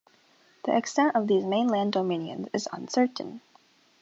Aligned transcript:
The 0.65 0.75
extent 0.75 1.15
of 1.15 1.27
these 1.27 1.45
mainland 1.45 1.93
dominions 1.93 2.47
is 2.55 2.67
uncertain. 2.73 3.41